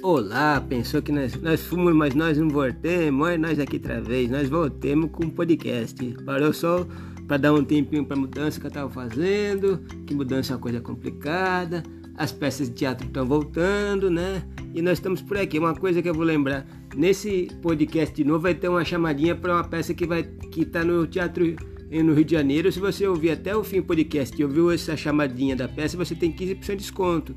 Olá, 0.00 0.60
pensou 0.60 1.02
que 1.02 1.10
nós, 1.10 1.34
nós 1.42 1.60
fomos, 1.64 1.92
mas 1.92 2.14
nós 2.14 2.38
não 2.38 2.48
voltemos, 2.48 3.26
olha 3.26 3.36
nós 3.36 3.58
aqui 3.58 3.76
outra 3.76 4.00
vez, 4.00 4.30
nós 4.30 4.48
voltemos 4.48 5.10
com 5.10 5.24
um 5.24 5.30
podcast. 5.30 5.96
Parou 6.24 6.52
só 6.52 6.86
para 7.26 7.36
dar 7.36 7.52
um 7.52 7.64
tempinho 7.64 8.04
para 8.04 8.16
mudança 8.16 8.60
que 8.60 8.66
eu 8.68 8.70
tava 8.70 8.88
fazendo, 8.88 9.82
que 10.06 10.14
mudança 10.14 10.52
é 10.52 10.56
uma 10.56 10.62
coisa 10.62 10.80
complicada, 10.80 11.82
as 12.16 12.30
peças 12.30 12.68
de 12.68 12.76
teatro 12.76 13.08
estão 13.08 13.26
voltando, 13.26 14.08
né? 14.08 14.44
E 14.72 14.80
nós 14.80 14.98
estamos 14.98 15.20
por 15.20 15.36
aqui. 15.36 15.58
Uma 15.58 15.74
coisa 15.74 16.00
que 16.00 16.08
eu 16.08 16.14
vou 16.14 16.24
lembrar, 16.24 16.64
nesse 16.94 17.48
podcast 17.60 18.14
de 18.14 18.22
novo 18.22 18.38
vai 18.38 18.54
ter 18.54 18.68
uma 18.68 18.84
chamadinha 18.84 19.34
para 19.34 19.52
uma 19.52 19.64
peça 19.64 19.92
que 19.92 20.06
vai 20.06 20.22
que 20.22 20.64
tá 20.64 20.84
no 20.84 21.08
teatro 21.08 21.56
no 21.90 22.14
Rio 22.14 22.24
de 22.24 22.32
Janeiro. 22.36 22.70
Se 22.70 22.78
você 22.78 23.04
ouvir 23.04 23.32
até 23.32 23.56
o 23.56 23.64
fim 23.64 23.80
do 23.80 23.86
podcast 23.86 24.40
e 24.40 24.44
ouviu 24.44 24.70
essa 24.70 24.96
chamadinha 24.96 25.56
da 25.56 25.66
peça, 25.66 25.96
você 25.96 26.14
tem 26.14 26.32
15% 26.32 26.66
de 26.66 26.76
desconto. 26.76 27.36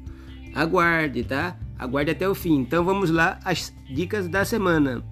Aguarde, 0.53 1.23
tá? 1.23 1.57
Aguarde 1.81 2.11
até 2.11 2.29
o 2.29 2.35
fim. 2.35 2.59
Então 2.59 2.85
vamos 2.85 3.09
lá 3.09 3.39
as 3.43 3.73
dicas 3.91 4.27
da 4.27 4.45
semana. 4.45 5.03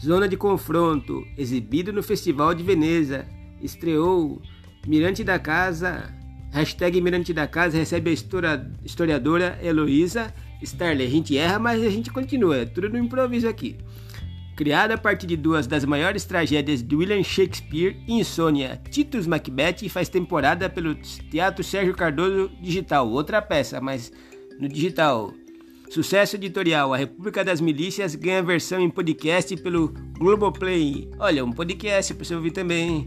Zona 0.00 0.28
de 0.28 0.36
confronto, 0.36 1.24
exibido 1.36 1.92
no 1.92 2.00
Festival 2.00 2.54
de 2.54 2.62
Veneza. 2.62 3.26
Estreou 3.60 4.40
Mirante 4.86 5.24
da 5.24 5.36
Casa. 5.36 6.14
Hashtag 6.52 7.00
Mirante 7.00 7.32
da 7.32 7.48
Casa 7.48 7.76
recebe 7.76 8.10
a 8.10 8.12
historiadora 8.84 9.58
Heloísa 9.60 10.32
Starley. 10.62 11.08
A 11.08 11.10
gente 11.10 11.36
erra, 11.36 11.58
mas 11.58 11.82
a 11.82 11.90
gente 11.90 12.12
continua. 12.12 12.58
É 12.58 12.64
tudo 12.64 12.88
no 12.88 12.98
improviso 12.98 13.48
aqui. 13.48 13.76
Criada 14.56 14.94
a 14.94 14.98
partir 14.98 15.26
de 15.26 15.36
duas 15.36 15.66
das 15.66 15.84
maiores 15.84 16.24
tragédias 16.24 16.84
de 16.84 16.94
William 16.94 17.22
Shakespeare, 17.22 18.00
Insônia, 18.06 18.80
Titus 18.90 19.26
Macbeth, 19.26 19.88
faz 19.90 20.08
temporada 20.08 20.70
pelo 20.70 20.94
Teatro 20.94 21.64
Sérgio 21.64 21.94
Cardoso 21.94 22.48
Digital. 22.62 23.10
Outra 23.10 23.42
peça, 23.42 23.80
mas 23.80 24.12
no 24.60 24.68
digital. 24.68 25.34
Sucesso 25.90 26.36
editorial: 26.36 26.92
A 26.92 26.96
República 26.96 27.44
das 27.44 27.60
Milícias 27.60 28.14
ganha 28.14 28.42
versão 28.42 28.80
em 28.80 28.90
podcast 28.90 29.56
pelo 29.58 29.94
Globoplay. 30.18 31.10
Olha, 31.18 31.44
um 31.44 31.52
podcast 31.52 32.12
para 32.14 32.24
você 32.24 32.34
ouvir 32.34 32.50
também. 32.50 33.06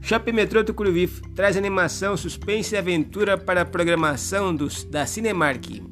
Shopping 0.00 0.32
Metrô 0.32 0.62
Tucuruvi 0.62 1.08
traz 1.34 1.56
animação, 1.56 2.16
suspense 2.16 2.74
e 2.74 2.78
aventura 2.78 3.36
para 3.36 3.62
a 3.62 3.64
programação 3.64 4.54
dos, 4.54 4.84
da 4.84 5.04
Cinemark. 5.06 5.82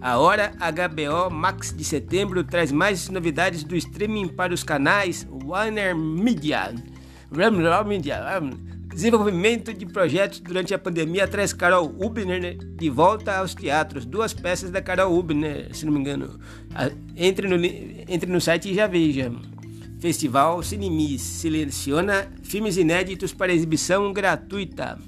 A 0.00 0.18
Hora 0.18 0.52
HBO 0.58 1.30
Max 1.30 1.72
de 1.72 1.84
setembro 1.84 2.42
traz 2.42 2.72
mais 2.72 3.08
novidades 3.08 3.62
do 3.62 3.76
streaming 3.76 4.28
para 4.28 4.52
os 4.52 4.64
canais 4.64 5.26
Warner 5.30 5.96
Media. 5.96 6.74
Media. 7.86 8.18
Desenvolvimento 8.92 9.72
de 9.72 9.86
projetos 9.86 10.40
durante 10.40 10.74
a 10.74 10.78
pandemia 10.78 11.26
traz 11.26 11.52
Carol 11.52 11.94
Ubner 11.98 12.40
né, 12.40 12.54
de 12.54 12.90
volta 12.90 13.38
aos 13.38 13.54
teatros. 13.54 14.04
Duas 14.04 14.34
peças 14.34 14.70
da 14.70 14.82
Carol 14.82 15.18
Ubner, 15.18 15.74
se 15.74 15.86
não 15.86 15.92
me 15.92 16.00
engano. 16.00 16.38
Entre 17.16 17.48
no, 17.48 17.56
entre 17.56 18.30
no 18.30 18.40
site 18.40 18.70
e 18.70 18.74
já 18.74 18.86
veja. 18.86 19.32
Festival 19.98 20.62
Cinemis 20.62 21.22
seleciona 21.22 22.28
filmes 22.42 22.76
inéditos 22.76 23.32
para 23.32 23.52
exibição 23.52 24.12
gratuita. 24.12 24.98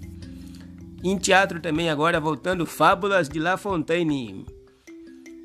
Em 1.02 1.18
teatro 1.18 1.60
também 1.60 1.90
agora 1.90 2.18
voltando 2.18 2.64
Fábulas 2.64 3.28
de 3.28 3.38
La 3.38 3.58
Fontaine. 3.58 4.46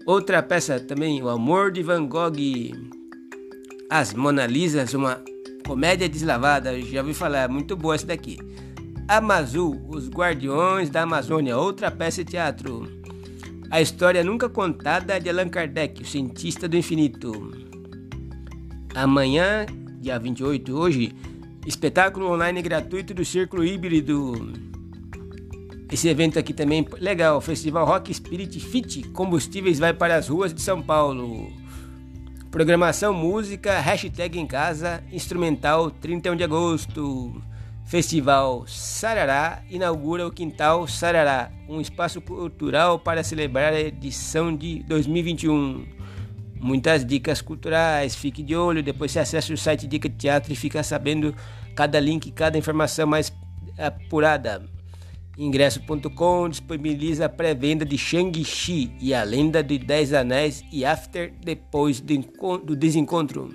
Outra 0.05 0.41
peça 0.41 0.79
também, 0.79 1.21
O 1.21 1.27
Amor 1.27 1.71
de 1.71 1.83
Van 1.83 2.05
Gogh. 2.07 2.37
As 3.89 4.13
Mona 4.13 4.45
Lisas, 4.45 4.93
uma 4.93 5.21
Comédia 5.70 6.09
Deslavada, 6.09 6.81
já 6.81 7.02
ouvi 7.02 7.14
falar, 7.14 7.48
muito 7.48 7.78
boa 7.78 7.94
essa 7.94 8.08
daqui. 8.08 8.39
Amazul, 9.08 9.80
Os 9.88 10.09
Guardiões 10.09 10.89
da 10.89 11.03
Amazônia, 11.03 11.56
outra 11.56 11.92
peça 11.92 12.23
de 12.23 12.31
teatro. 12.31 12.89
A 13.70 13.80
história 13.80 14.23
nunca 14.23 14.50
contada 14.50 15.20
de 15.20 15.30
Allan 15.30 15.47
Kardec, 15.47 16.02
o 16.02 16.06
cientista 16.08 16.67
do 16.67 16.75
infinito. 16.75 17.52
Amanhã, 18.96 19.68
dia 20.02 20.18
28, 20.18 20.75
hoje, 20.75 21.16
espetáculo 21.68 22.31
online 22.31 22.63
gratuito 22.63 23.13
do 23.13 23.24
Círculo 23.24 23.63
Híbrido. 23.63 24.52
Esse 25.91 26.09
evento 26.09 26.40
aqui 26.40 26.52
também 26.52 26.84
legal, 27.00 27.40
Festival 27.41 27.85
Rock 27.85 28.12
Spirit 28.12 28.59
Fit 28.59 29.03
Combustíveis 29.09 29.78
vai 29.78 29.94
para 29.94 30.16
as 30.16 30.29
ruas 30.29 30.52
de 30.52 30.63
São 30.63 30.81
Paulo. 30.81 31.59
Programação 32.51 33.13
música, 33.13 33.79
hashtag 33.79 34.39
em 34.39 34.47
casa, 34.47 35.03
instrumental 35.11 35.91
31 35.91 36.35
de 36.35 36.43
agosto. 36.43 37.39
Festival 37.85 38.65
Sarará 38.67 39.61
inaugura 39.69 40.25
o 40.25 40.31
Quintal 40.31 40.87
Sarará, 40.87 41.51
um 41.67 41.79
espaço 41.79 42.19
cultural 42.19 42.97
para 42.97 43.23
celebrar 43.23 43.71
a 43.73 43.79
edição 43.79 44.55
de 44.55 44.81
2021. 44.83 45.85
Muitas 46.59 47.05
dicas 47.05 47.39
culturais, 47.39 48.15
fique 48.15 48.41
de 48.41 48.55
olho, 48.55 48.81
depois 48.81 49.11
você 49.11 49.19
acessa 49.19 49.53
o 49.53 49.57
site 49.57 49.85
Dica 49.85 50.09
Teatro 50.09 50.51
e 50.51 50.55
fica 50.55 50.81
sabendo 50.81 51.35
cada 51.75 51.99
link, 51.99 52.31
cada 52.31 52.57
informação 52.57 53.05
mais 53.05 53.31
apurada. 53.77 54.78
Ingresso.com 55.39 56.50
disponibiliza 56.50 57.27
a 57.27 57.29
pré-venda 57.29 57.85
de 57.85 57.97
Shang-Chi 57.97 58.91
e 59.00 59.13
a 59.13 59.23
Lenda 59.23 59.63
de 59.63 59.79
Dez 59.79 60.11
Anéis 60.11 60.66
e 60.69 60.83
After 60.83 61.33
depois 61.41 62.01
do 62.01 62.75
desencontro. 62.75 63.49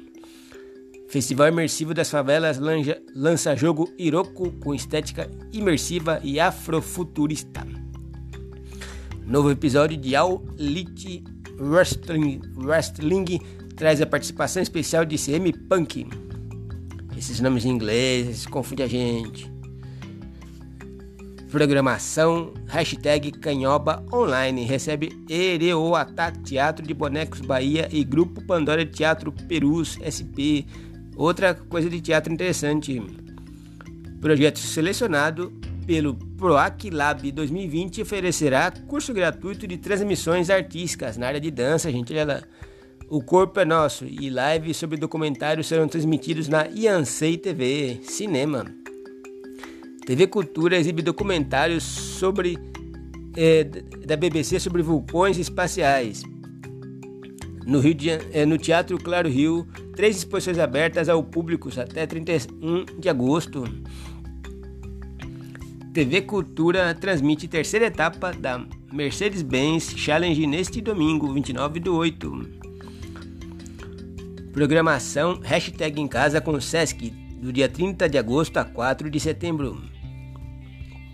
Festival 1.11 1.49
Imersivo 1.49 1.93
das 1.93 2.09
Favelas 2.09 2.59
lança 3.15 3.55
jogo 3.55 3.93
Iroko 3.99 4.51
com 4.53 4.75
estética 4.75 5.31
imersiva 5.53 6.21
e 6.25 6.41
afrofuturista. 6.41 7.67
Novo 9.27 9.51
episódio 9.51 9.99
de 9.99 10.17
All 10.17 10.43
Elite 10.59 11.23
Wrestling, 11.59 12.41
Wrestling 12.57 13.39
traz 13.77 14.01
a 14.01 14.07
participação 14.07 14.63
especial 14.63 15.05
de 15.05 15.19
CM 15.19 15.53
Punk. 15.53 16.07
Esses 17.15 17.41
nomes 17.41 17.67
em 17.67 17.69
inglês 17.69 18.47
confundem 18.47 18.87
a 18.87 18.89
gente 18.89 19.54
programação, 21.55 22.53
hashtag 22.67 23.31
Canhoba 23.31 24.05
Online, 24.13 24.65
recebe 24.65 25.13
Ereoatá 25.31 26.33
Teatro 26.33 26.85
de 26.85 26.93
Bonecos 26.93 27.41
Bahia 27.41 27.89
e 27.93 28.03
Grupo 28.03 28.45
Pandora 28.45 28.85
Teatro 28.85 29.31
Perus 29.31 29.97
SP. 30.03 30.67
Outra 31.15 31.55
coisa 31.55 31.89
de 31.89 32.01
teatro 32.01 32.33
interessante. 32.33 33.01
Projeto 34.21 34.59
selecionado 34.59 35.53
pelo 35.87 36.17
PROAC 36.17 36.91
Lab 36.91 37.31
2020 37.31 38.03
oferecerá 38.03 38.73
curso 38.89 39.15
gratuito 39.15 39.65
de 39.65 39.77
transmissões 39.77 40.51
artísticas 40.51 41.17
na 41.17 41.29
área 41.29 41.41
de 41.41 41.53
dança, 41.53 41.89
gente, 41.89 42.13
olha 42.13 42.25
lá. 42.25 42.43
O 43.09 43.23
Corpo 43.23 43.61
é 43.61 43.65
Nosso 43.65 44.05
e 44.05 44.29
lives 44.29 44.77
sobre 44.77 44.97
documentários 44.97 45.69
serão 45.69 45.87
transmitidos 45.87 46.49
na 46.49 46.67
Iansei 46.67 47.37
TV 47.39 48.01
Cinema. 48.03 48.84
TV 50.07 50.27
Cultura 50.27 50.77
exibe 50.77 51.01
documentários 51.01 51.83
sobre 51.83 52.59
é, 53.37 53.65
da 53.65 54.17
BBC 54.17 54.61
sobre 54.61 54.83
vulcões 54.83 55.39
espaciais. 55.39 56.23
No, 57.67 57.81
Rio 57.81 57.95
de, 57.95 58.11
é, 58.11 58.45
no 58.45 58.59
Teatro 58.59 58.99
Claro 58.99 59.29
Rio, 59.29 59.67
três 59.97 60.19
exposições 60.19 60.59
abertas 60.59 61.09
ao 61.09 61.23
público 61.23 61.71
até 61.81 62.07
31 62.07 62.85
de 62.99 63.09
agosto. 63.09 63.65
TV 65.95 66.23
Cultura 66.23 66.95
transmite 66.95 67.49
terceira 67.49 67.87
etapa 67.87 68.33
da 68.33 68.65
Mercedes-Benz 68.93 69.95
Challenge 69.97 70.47
neste 70.47 70.81
domingo, 70.81 71.33
29 71.33 71.81
do 71.81 71.97
8. 71.97 72.65
Programação 74.53 75.41
Hashtag 75.43 76.01
em 76.01 76.07
Casa 76.07 76.41
com 76.41 76.61
Sesc, 76.61 77.11
do 77.41 77.53
dia 77.53 77.69
30 77.69 78.09
de 78.09 78.19
agosto 78.19 78.59
a 78.59 78.65
4 78.65 79.09
de 79.09 79.19
setembro. 79.19 79.94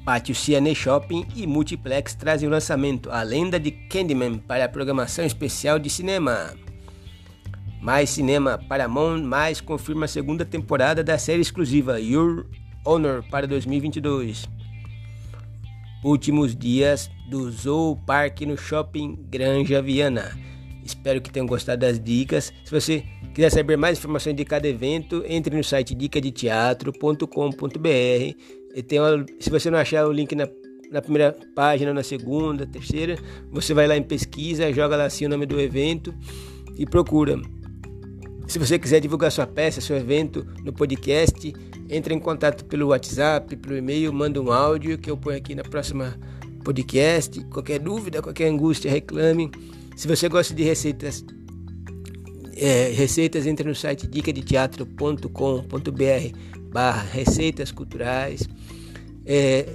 Pátio 0.04 0.34
Ciane 0.34 0.74
Shopping 0.74 1.26
e 1.36 1.46
Multiplex 1.46 2.14
trazem 2.14 2.48
o 2.48 2.50
lançamento 2.50 3.10
A 3.10 3.22
Lenda 3.22 3.60
de 3.60 3.70
Candyman 3.70 4.38
para 4.38 4.64
a 4.64 4.68
programação 4.68 5.24
especial 5.24 5.78
de 5.78 5.90
cinema. 5.90 6.54
Mais 7.80 8.10
cinema, 8.10 8.58
Paramount 8.68 9.22
mais 9.22 9.60
confirma 9.60 10.06
a 10.06 10.08
segunda 10.08 10.44
temporada 10.44 11.04
da 11.04 11.18
série 11.18 11.42
exclusiva 11.42 12.00
Your 12.00 12.46
Honor 12.84 13.22
para 13.30 13.46
2022. 13.46 14.48
Últimos 16.02 16.56
dias 16.56 17.10
do 17.28 17.50
Zoo 17.50 17.96
Park 18.06 18.40
no 18.42 18.56
Shopping 18.56 19.18
Granja 19.28 19.82
Viana. 19.82 20.38
Espero 20.82 21.20
que 21.20 21.30
tenham 21.30 21.46
gostado 21.46 21.80
das 21.80 22.00
dicas. 22.00 22.52
Se 22.64 22.70
você 22.70 23.04
quiser 23.34 23.50
saber 23.50 23.76
mais 23.76 23.98
informações 23.98 24.34
de 24.34 24.44
cada 24.44 24.66
evento, 24.66 25.22
entre 25.26 25.54
no 25.54 25.62
site 25.62 25.94
dicadeteatro.com.br 25.94 28.59
tem 28.86 29.00
uma, 29.00 29.24
se 29.38 29.50
você 29.50 29.70
não 29.70 29.78
achar 29.78 30.06
o 30.06 30.12
link 30.12 30.34
na, 30.34 30.48
na 30.90 31.02
primeira 31.02 31.36
página, 31.54 31.92
na 31.92 32.02
segunda, 32.02 32.66
terceira, 32.66 33.18
você 33.50 33.74
vai 33.74 33.86
lá 33.86 33.96
em 33.96 34.02
pesquisa, 34.02 34.72
joga 34.72 34.96
lá 34.96 35.04
assim 35.04 35.26
o 35.26 35.28
nome 35.28 35.46
do 35.46 35.60
evento 35.60 36.14
e 36.78 36.86
procura. 36.86 37.40
Se 38.46 38.58
você 38.58 38.78
quiser 38.78 39.00
divulgar 39.00 39.30
sua 39.30 39.46
peça, 39.46 39.80
seu 39.80 39.96
evento 39.96 40.46
no 40.64 40.72
podcast, 40.72 41.52
entre 41.88 42.14
em 42.14 42.18
contato 42.18 42.64
pelo 42.64 42.88
WhatsApp, 42.88 43.54
pelo 43.56 43.76
e-mail, 43.76 44.12
manda 44.12 44.40
um 44.40 44.50
áudio 44.50 44.98
que 44.98 45.10
eu 45.10 45.16
ponho 45.16 45.36
aqui 45.36 45.54
na 45.54 45.62
próxima 45.62 46.18
podcast. 46.64 47.44
Qualquer 47.44 47.78
dúvida, 47.78 48.22
qualquer 48.22 48.48
angústia, 48.48 48.90
reclame. 48.90 49.50
Se 49.96 50.08
você 50.08 50.28
gosta 50.28 50.54
de 50.54 50.62
receitas, 50.62 51.24
é, 52.56 52.90
receitas 52.90 53.46
entre 53.46 53.68
no 53.68 53.74
site 53.74 54.06
dicadeteatro.com.br 54.06 56.38
barra 56.72 57.02
receitas 57.02 57.72
culturais. 57.72 58.48
É, 59.24 59.66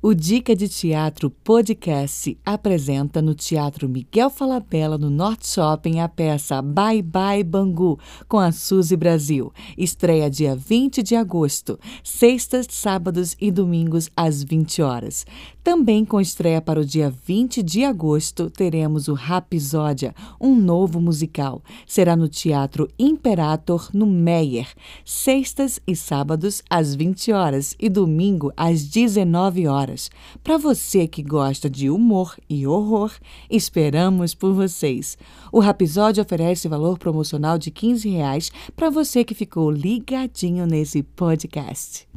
O 0.07 0.13
Dica 0.13 0.55
de 0.55 0.69
Teatro 0.69 1.31
Podcast 1.31 2.37
apresenta 2.45 3.23
no 3.23 3.33
Teatro 3.33 3.89
Miguel 3.89 4.29
Falabella, 4.29 4.99
no 4.99 5.09
Norte 5.09 5.47
Shopping, 5.47 5.99
a 5.99 6.07
peça 6.07 6.61
Bye 6.61 7.01
Bye 7.01 7.43
Bangu, 7.43 7.97
com 8.27 8.37
a 8.37 8.51
Suzy 8.51 8.95
Brasil. 8.95 9.51
Estreia 9.75 10.29
dia 10.29 10.55
20 10.55 11.01
de 11.01 11.15
agosto, 11.15 11.79
sextas, 12.03 12.67
sábados 12.69 13.35
e 13.41 13.49
domingos 13.49 14.07
às 14.15 14.43
20 14.43 14.83
horas. 14.83 15.25
Também 15.63 16.05
com 16.05 16.21
estreia 16.21 16.61
para 16.61 16.79
o 16.79 16.85
dia 16.85 17.11
20 17.25 17.63
de 17.63 17.83
agosto, 17.83 18.51
teremos 18.51 19.07
o 19.07 19.15
Rapisódia, 19.15 20.13
um 20.39 20.53
novo 20.53 21.01
musical. 21.01 21.63
Será 21.87 22.15
no 22.15 22.27
Teatro 22.27 22.87
Imperator, 22.99 23.89
no 23.91 24.05
Meyer, 24.05 24.67
sextas 25.03 25.79
e 25.87 25.95
sábados 25.95 26.61
às 26.69 26.93
20 26.93 27.31
horas 27.31 27.75
e 27.79 27.89
domingo 27.89 28.53
às 28.55 28.83
19 28.83 29.65
horas. 29.65 29.94
Para 30.43 30.57
você 30.57 31.07
que 31.07 31.21
gosta 31.21 31.69
de 31.69 31.89
humor 31.89 32.35
e 32.49 32.65
horror, 32.65 33.11
esperamos 33.49 34.33
por 34.33 34.53
vocês. 34.53 35.17
O 35.51 35.59
Rapisódia 35.59 36.23
oferece 36.23 36.67
valor 36.67 36.97
promocional 36.97 37.57
de 37.57 37.69
R$ 37.69 37.75
15 37.75 38.15
para 38.75 38.89
você 38.89 39.23
que 39.23 39.33
ficou 39.33 39.69
ligadinho 39.71 40.65
nesse 40.65 41.03
podcast. 41.03 42.14